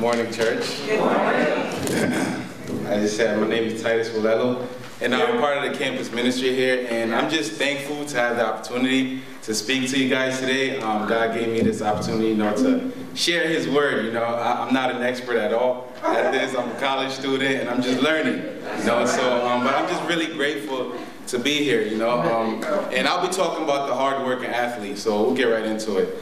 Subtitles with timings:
[0.00, 0.80] morning, church.
[0.86, 2.86] Good morning.
[2.88, 4.66] I just said my name is Titus Walelo,
[5.02, 8.46] and I'm part of the campus ministry here, and I'm just thankful to have the
[8.46, 10.80] opportunity to speak to you guys today.
[10.80, 14.06] Um, God gave me this opportunity, you know, to share His word.
[14.06, 16.56] You know, I, am not an expert at all at this.
[16.56, 18.42] I'm a college student, and I'm just learning.
[18.78, 20.94] You know, so um, but I'm just really grateful
[21.26, 21.82] to be here.
[21.82, 24.96] You know, um, and I'll be talking about the hardworking athlete.
[24.96, 26.16] So we'll get right into it.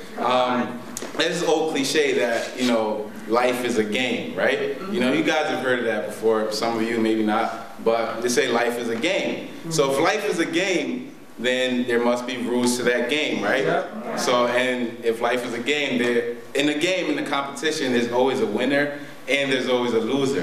[1.19, 4.81] This old cliche that you know life is a game, right?
[4.91, 6.53] You know, you guys have heard of that before.
[6.53, 9.49] Some of you maybe not, but they say life is a game.
[9.71, 14.19] So if life is a game, then there must be rules to that game, right?
[14.19, 18.11] So and if life is a game, there in the game in the competition, there's
[18.11, 18.99] always a winner
[19.29, 20.43] and there's always a loser.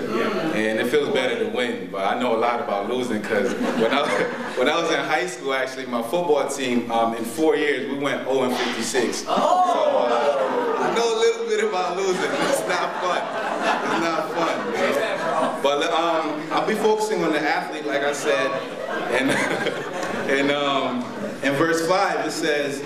[0.54, 3.92] And it feels better to win, but I know a lot about losing because when
[3.92, 4.08] I,
[4.58, 7.98] when I was in high school, actually, my football team, um, in four years, we
[7.98, 9.26] went 0 and 56.
[9.28, 9.74] Oh.
[9.74, 12.16] So uh, I know a little bit about losing.
[12.16, 13.85] It's not fun.
[14.02, 15.62] Not fun.
[15.64, 18.52] But um, I'll be focusing on the athlete, like I said,
[19.12, 19.32] and,
[20.30, 21.02] and um,
[21.44, 22.84] in verse 5 it says,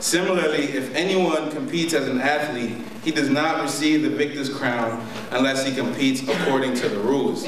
[0.00, 5.66] Similarly, if anyone competes as an athlete, he does not receive the victor's crown unless
[5.66, 7.46] he competes according to the rules.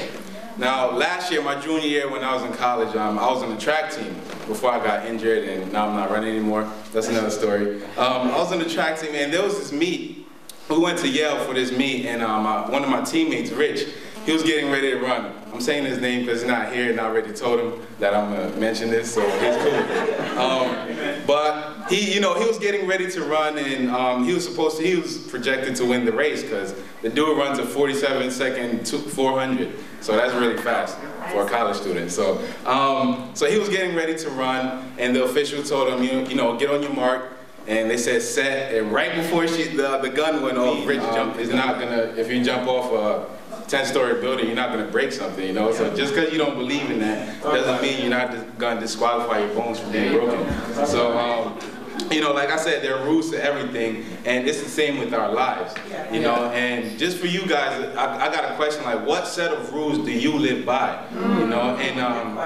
[0.57, 3.49] Now, last year, my junior year when I was in college, um, I was on
[3.49, 4.13] the track team
[4.45, 6.71] before I got injured and now I'm not running anymore.
[6.91, 7.83] That's another story.
[7.97, 10.22] Um, I was on the track team and there was this meet.
[10.69, 13.85] We went to Yale for this meet and um, uh, one of my teammates, Rich,
[14.25, 15.33] he was getting ready to run.
[15.53, 18.33] I'm saying his name because he's not here and I already told him that I'm
[18.33, 20.39] gonna mention this, so he's cool.
[20.39, 24.47] Um, but he, you know, he was getting ready to run and um, he was
[24.47, 28.31] supposed to, he was projected to win the race because the dude runs a 47
[28.31, 29.73] second 400.
[29.99, 30.97] So that's really fast
[31.31, 32.09] for a college student.
[32.09, 36.25] So, um, so he was getting ready to run and the official told him, you,
[36.27, 37.32] you know, get on your mark,
[37.67, 41.39] and they said set, and right before she, the, the gun went off, Rich um,
[41.39, 43.33] is not gonna, if you jump off a
[43.67, 45.71] 10-story building, you're not going to break something, you know?
[45.71, 49.39] So just because you don't believe in that doesn't mean you're not going to disqualify
[49.39, 50.45] your bones from being broken.
[50.85, 51.57] So, um,
[52.11, 55.13] you know, like I said, there are rules to everything, and it's the same with
[55.13, 55.73] our lives,
[56.11, 56.51] you know.
[56.51, 59.99] And just for you guys, I, I got a question like, what set of rules
[59.99, 61.77] do you live by, you know?
[61.77, 62.37] And um,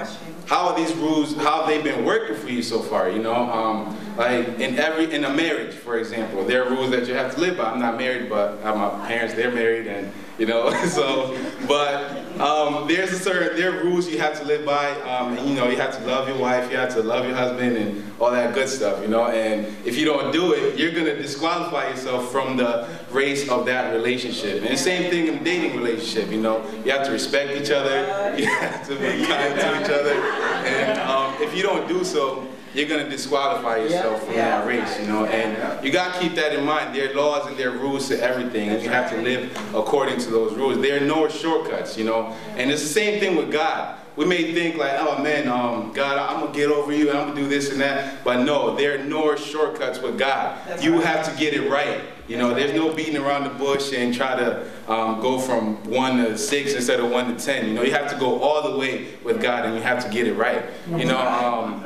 [0.46, 1.36] how are these rules?
[1.36, 3.10] How have they been working for you so far?
[3.10, 7.08] You know, um, like in every in a marriage, for example, there are rules that
[7.08, 7.72] you have to live by.
[7.72, 13.12] I'm not married, but my parents; they're married, and you know, so, but um, there's
[13.12, 15.78] a certain, there are rules you have to live by, um, and you know, you
[15.78, 18.70] have to love your wife, you have to love your husband, and all that good
[18.70, 22.88] stuff, you know, and if you don't do it, you're gonna disqualify yourself from the
[23.12, 24.62] race of that relationship.
[24.62, 28.36] And the same thing in dating relationship, you know, you have to respect each other,
[28.38, 32.48] you have to be kind to each other, and um, if you don't do so,
[32.74, 35.26] you're going to disqualify yourself from that race, you know.
[35.26, 36.96] And you got to keep that in mind.
[36.96, 40.20] There are laws and there are rules to everything, and you have to live according
[40.20, 40.80] to those rules.
[40.80, 42.36] There are no shortcuts, you know.
[42.56, 43.98] And it's the same thing with God.
[44.18, 47.36] We may think like, oh man, um, God, I'm gonna get over you, I'm gonna
[47.36, 48.24] do this and that.
[48.24, 50.58] But no, there are no shortcuts with God.
[50.84, 52.02] You have to get it right.
[52.28, 56.18] You know, there's no beating around the bush and try to um, go from one
[56.18, 57.68] to six instead of one to ten.
[57.68, 60.10] You know, you have to go all the way with God and you have to
[60.10, 60.66] get it right.
[60.90, 61.84] You know, um,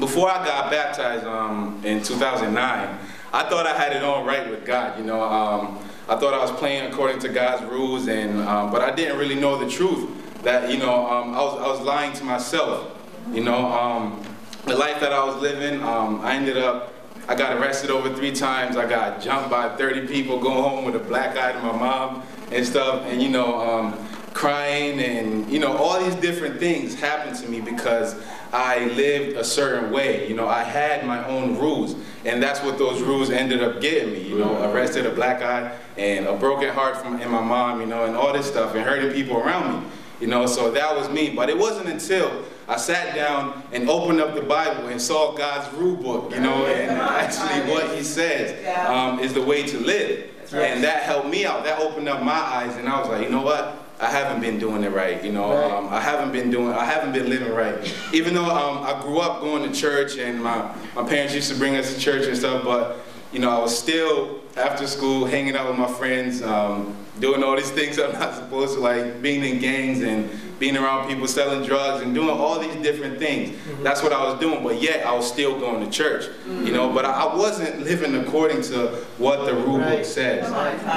[0.00, 2.98] before I got baptized um, in 2009,
[3.34, 4.98] I thought I had it all right with God.
[4.98, 8.80] You know, um, I thought I was playing according to God's rules, and um, but
[8.80, 10.08] I didn't really know the truth.
[10.46, 12.96] That you know, um, I was I was lying to myself.
[13.32, 14.22] You know, um,
[14.64, 16.94] the life that I was living, um, I ended up.
[17.26, 18.76] I got arrested over three times.
[18.76, 22.22] I got jumped by 30 people, going home with a black eye to my mom
[22.52, 23.02] and stuff.
[23.06, 23.92] And you know,
[24.34, 28.14] crying and you know all these different things happened to me because
[28.52, 30.28] I lived a certain way.
[30.28, 34.12] You know, I had my own rules, and that's what those rules ended up getting
[34.12, 34.22] me.
[34.28, 37.80] You know, arrested, a black eye, and a broken heart from in my mom.
[37.80, 39.90] You know, and all this stuff, and hurting people around me.
[40.20, 41.30] You know, so that was me.
[41.30, 45.72] But it wasn't until I sat down and opened up the Bible and saw God's
[45.76, 46.34] rule book.
[46.34, 50.30] You know, and actually what He says um, is the way to live.
[50.52, 51.64] And that helped me out.
[51.64, 53.82] That opened up my eyes, and I was like, you know what?
[53.98, 55.52] I haven't been doing it right, you know.
[55.52, 55.70] Right.
[55.70, 57.94] Um, I haven't been doing, I haven't been living right.
[58.12, 61.58] Even though um, I grew up going to church and my, my parents used to
[61.58, 62.98] bring us to church and stuff, but
[63.32, 67.56] you know, I was still after school hanging out with my friends, um, doing all
[67.56, 71.66] these things I'm not supposed to, like being in gangs and being around people selling
[71.66, 73.50] drugs and doing all these different things.
[73.50, 73.82] Mm -hmm.
[73.82, 76.66] That's what I was doing, but yet I was still going to church, mm -hmm.
[76.66, 78.76] you know, but I, wasn't living according to
[79.18, 80.44] what the rule book says,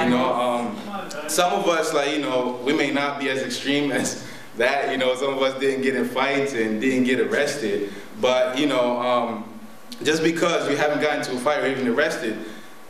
[0.01, 0.27] you know.
[0.45, 0.65] Um,
[1.27, 4.07] some of us, like, you know, we may not be as extreme as
[4.57, 7.77] that, you know, some of us didn't get in fights and didn't get arrested,
[8.21, 9.44] but, you know, um,
[10.03, 12.35] just because you haven't gotten into a fight or even arrested,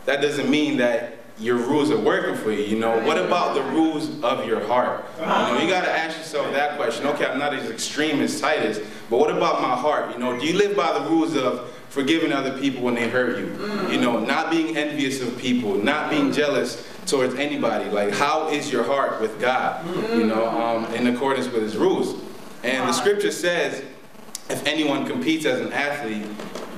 [0.09, 2.63] that doesn't mean that your rules are working for you.
[2.63, 5.05] You know, what about the rules of your heart?
[5.19, 7.05] You know, you got to ask yourself that question.
[7.05, 8.79] Okay, I'm not as extreme as Titus,
[9.11, 10.11] but what about my heart?
[10.11, 13.37] You know, do you live by the rules of forgiving other people when they hurt
[13.37, 13.45] you?
[13.91, 17.87] You know, not being envious of people, not being jealous towards anybody.
[17.91, 19.85] Like, how is your heart with God?
[20.09, 22.19] You know, um, in accordance with His rules.
[22.63, 23.83] And the Scripture says,
[24.49, 26.25] if anyone competes as an athlete,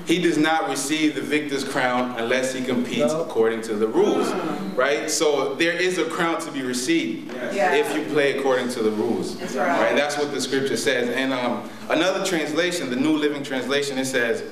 [0.06, 4.32] he does not receive the victor's crown unless he competes according to the rules,
[4.76, 5.10] right?
[5.10, 7.74] So there is a crown to be received Yeah.
[7.76, 9.96] if you play according to the rules, That's right.
[9.96, 11.10] That's what the scripture says.
[11.10, 14.44] And um, another translation, the New Living Translation, it says,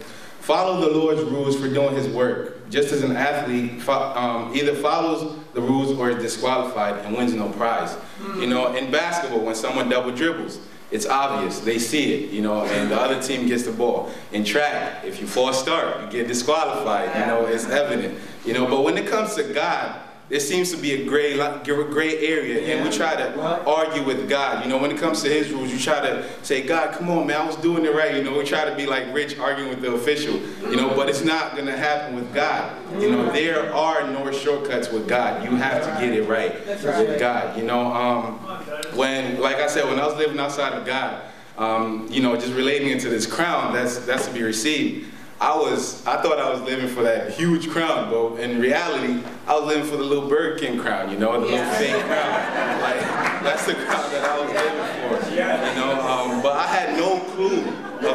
[0.42, 4.76] "Follow the Lord's rules for doing His work, just as an athlete fo- um, either
[4.76, 7.96] follows the rules or is disqualified and wins no prize."
[8.38, 10.60] You know, in basketball, when someone double dribbles.
[10.92, 11.60] It's obvious.
[11.60, 14.12] They see it, you know, and the other team gets the ball.
[14.32, 17.16] In track, if you false start, you get disqualified.
[17.20, 18.20] You know, it's evident.
[18.46, 22.28] You know, but when it comes to God, there seems to be a gray, gray
[22.28, 24.64] area, and we try to argue with God.
[24.64, 27.26] You know, when it comes to His rules, you try to say, God, come on,
[27.26, 28.16] man, I was doing it right.
[28.16, 30.40] You know, we try to be like Rich arguing with the official.
[30.70, 32.72] You know, but it's not gonna happen with God.
[33.02, 35.44] You know, there are no shortcuts with God.
[35.44, 37.58] You have to get it right with God.
[37.58, 38.59] You know, um,
[39.00, 41.22] when, like I said, when I was living outside of God,
[41.58, 45.08] um, you know, just relating into this crown that's that's to be received.
[45.42, 49.56] I was, I thought I was living for that huge crown, but in reality, I
[49.58, 51.54] was living for the little Burger King crown, you know, the Yeah.
[51.64, 52.82] little fake crown.
[52.82, 53.00] Like,
[53.42, 56.02] that's the crown that I was living for, you know.
[56.06, 57.64] Um, but I had no clue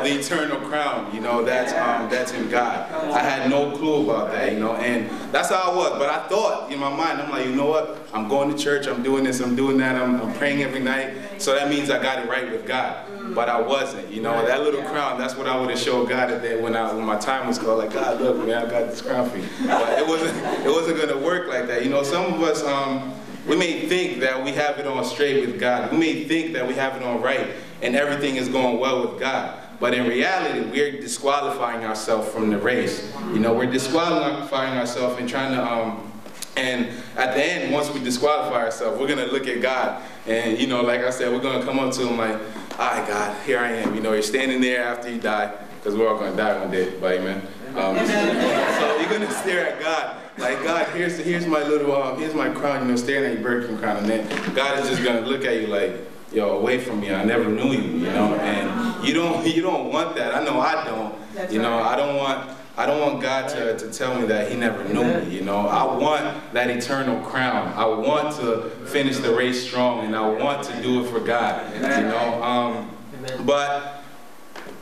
[0.04, 2.90] the eternal crown, you know, that's um, that's in God.
[3.10, 5.98] I had no clue about that, you know, and that's how I was.
[5.98, 7.98] But I thought in my mind, I'm like, you know what?
[8.12, 11.14] I'm going to church, I'm doing this, I'm doing that, I'm, I'm praying every night,
[11.38, 13.06] so that means I got it right with God.
[13.34, 14.44] But I wasn't, you know.
[14.44, 17.06] That little crown, that's what I would have showed God at that when I when
[17.06, 17.78] my time was called.
[17.78, 19.48] Like, God, look, man, I got this crown for you.
[19.66, 21.82] But it wasn't it wasn't gonna work like that.
[21.82, 23.14] You know, some of us um,
[23.48, 25.90] we may think that we have it on straight with God.
[25.90, 27.48] We may think that we have it on right
[27.82, 29.63] and everything is going well with God.
[29.80, 33.12] But in reality, we're disqualifying ourselves from the race.
[33.32, 36.12] You know, we're disqualifying ourselves and trying to um,
[36.56, 40.66] and at the end, once we disqualify ourselves, we're gonna look at God, and you
[40.66, 42.36] know, like I said, we're gonna come up to Him like,
[42.78, 45.98] "All right, God, here I am." You know, you're standing there after you die, because
[45.98, 47.42] we're all gonna die one day, but amen.
[47.76, 52.34] Um, so you're gonna stare at God, like God, here's here's my little, um, here's
[52.34, 55.02] my crown, you know, staring at your Burger King crown, and then God is just
[55.02, 55.92] gonna look at you like,
[56.34, 59.92] "Yo, away from me, I never knew you," you know, and you don't you don't
[59.92, 60.34] want that.
[60.34, 61.14] I know I don't.
[61.34, 61.92] That's You know, right.
[61.92, 65.04] I don't want I don't want God to, to tell me that he never knew
[65.04, 65.68] me, you know.
[65.68, 67.72] I want that eternal crown.
[67.76, 71.72] I want to finish the race strong and I want to do it for God,
[71.72, 72.42] you know.
[72.42, 72.90] Um,
[73.46, 74.02] but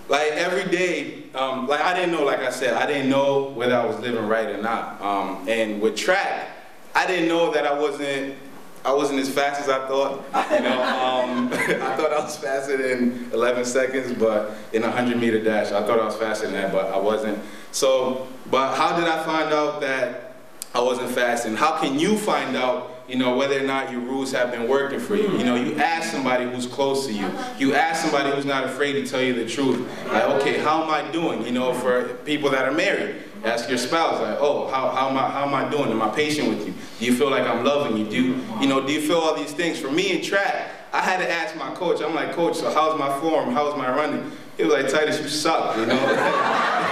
[0.09, 3.77] like every day, um, like I didn't know, like I said, I didn't know whether
[3.77, 4.99] I was living right or not.
[5.03, 6.49] Um, and with track,
[6.95, 8.37] I didn't know that I wasn't
[8.85, 10.25] I wasn't as fast as I thought.
[10.53, 15.19] You know, um, I thought I was faster than 11 seconds, but in a 100
[15.19, 17.39] meter dash, I thought I was faster than that, but I wasn't.
[17.71, 20.35] So, but how did I find out that
[20.75, 21.47] I wasn't fast?
[21.47, 24.69] And how can you find out, you know, whether or not your rules have been
[24.69, 25.31] working for you?
[25.39, 27.31] You know, you ask somebody who's close to you.
[27.59, 29.89] You ask somebody who's not afraid to tell you the truth.
[30.09, 31.47] Like, okay, how am I doing?
[31.47, 33.17] You know, for people that are married.
[33.45, 35.91] Ask your spouse, like, oh, how, how, am I, how am I doing?
[35.91, 36.75] Am I patient with you?
[37.01, 38.05] Do you feel like I'm loving you?
[38.09, 39.81] Do you, you know, do you feel all these things?
[39.81, 42.01] For me in track, I had to ask my coach.
[42.01, 43.53] I'm like, coach, so how's my form?
[43.53, 44.31] How's my running?
[44.57, 46.89] He was like, Titus, you suck, you know?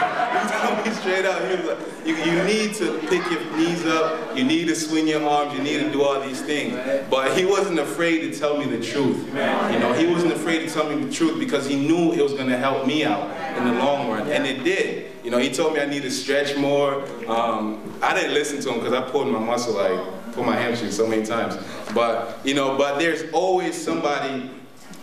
[1.01, 1.43] straight up.
[1.49, 4.37] He was like, you, you need to pick your knees up.
[4.37, 5.55] You need to swing your arms.
[5.57, 6.75] You need to do all these things.
[7.11, 9.27] But he wasn't afraid to tell me the truth.
[9.29, 12.33] You know, he wasn't afraid to tell me the truth because he knew it was
[12.33, 14.29] going to help me out in the long run.
[14.31, 15.11] And it did.
[15.25, 17.05] You know, he told me I need to stretch more.
[17.29, 20.91] Um, I didn't listen to him because I pulled my muscle, like, pulled my hamstring
[20.91, 21.59] so many times.
[21.95, 24.51] But, you know, but there's always somebody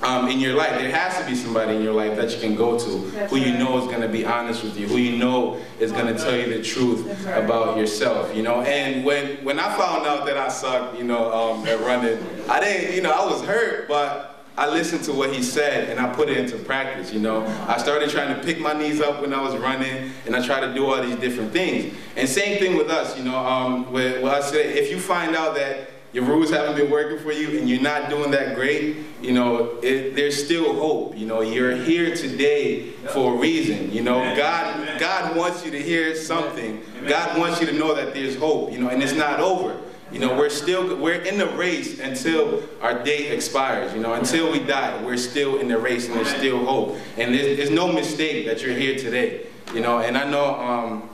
[0.07, 0.69] um, in your life.
[0.79, 3.37] There has to be somebody in your life that you can go to That's who
[3.37, 6.21] you know is going to be honest with you, who you know is going to
[6.21, 7.43] tell you the truth right.
[7.43, 8.61] about yourself, you know.
[8.61, 12.59] And when when I found out that I sucked, you know, um, at running, I
[12.59, 16.11] didn't, you know, I was hurt, but I listened to what he said and I
[16.11, 17.45] put it into practice, you know.
[17.67, 20.61] I started trying to pick my knees up when I was running and I tried
[20.61, 21.95] to do all these different things.
[22.15, 24.79] And same thing with us, you know, um, with, with us today.
[24.79, 28.09] If you find out that your rules haven't been working for you and you're not
[28.09, 31.17] doing that great, you know, it, there's still hope.
[31.17, 33.91] You know, you're here today for a reason.
[33.91, 36.81] You know, God, God wants you to hear something.
[37.07, 38.71] God wants you to know that there's hope.
[38.71, 39.79] You know, and it's not over.
[40.11, 43.93] You know, we're still we're in the race until our date expires.
[43.93, 46.97] You know, until we die, we're still in the race, and there's still hope.
[47.17, 49.47] And there's, there's no mistake that you're here today.
[49.73, 50.55] You know, and I know.
[50.55, 51.09] Um,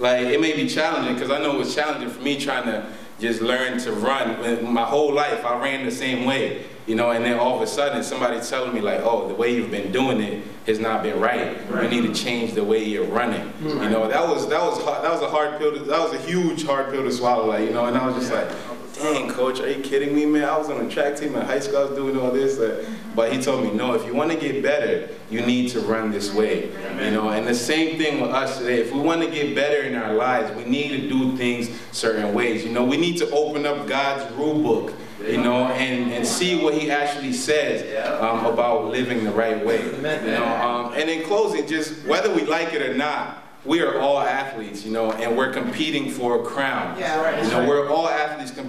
[0.00, 2.84] like it may be challenging because I know it was challenging for me trying to
[3.20, 4.72] just learned to run.
[4.72, 7.66] My whole life, I ran the same way, you know, and then all of a
[7.66, 11.20] sudden, somebody telling me like, oh, the way you've been doing it has not been
[11.20, 11.56] right.
[11.82, 13.52] You need to change the way you're running.
[13.62, 15.72] You know, that was that was that was a hard pill.
[15.72, 17.86] To, that was a huge hard pill to swallow, like you know.
[17.86, 18.48] And I was just like,
[18.94, 20.44] dang, coach, are you kidding me, man?
[20.44, 21.78] I was on the track team in high school.
[21.78, 23.94] I was doing all this, uh, but he told me, no.
[23.94, 26.70] If you want to get better, you need to run this way.
[27.02, 28.80] You know, and the same thing with us today.
[28.80, 32.34] If we want to get better in our lives, we need to do things certain
[32.34, 32.64] ways.
[32.64, 34.94] You know, we need to open up God's rule book.
[35.24, 37.80] You know, and, and see what he actually says
[38.20, 39.82] um, about living the right way.
[39.82, 43.98] You know, um, and in closing, just whether we like it or not, we are
[43.98, 46.98] all athletes, you know, and we're competing for a crown.
[46.98, 47.42] Yeah, right.
[47.42, 48.03] You know, we're all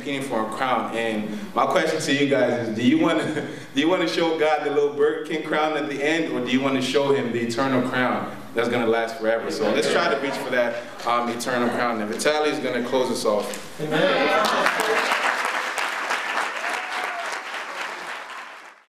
[0.06, 0.96] competing for a crown.
[0.96, 3.42] And my question to you guys is, do you want to
[3.76, 6.46] do you want to show God the little Burger King crown at the end, or
[6.46, 9.52] do you want to show Him the eternal crown that's going to last forever?
[9.52, 12.00] So let's try to reach for that um, eternal crown.
[12.02, 13.82] And Vitalij is going to close us off.
[13.82, 14.75] Amen.